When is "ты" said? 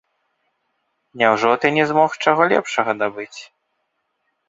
1.65-1.73